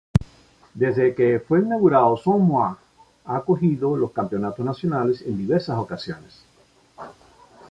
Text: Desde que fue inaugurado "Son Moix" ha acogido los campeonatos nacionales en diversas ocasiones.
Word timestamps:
Desde 0.73 1.13
que 1.13 1.39
fue 1.39 1.59
inaugurado 1.59 2.17
"Son 2.17 2.41
Moix" 2.47 2.75
ha 3.25 3.37
acogido 3.37 3.95
los 3.95 4.11
campeonatos 4.11 4.65
nacionales 4.65 5.21
en 5.21 5.37
diversas 5.37 5.77
ocasiones. 5.77 6.41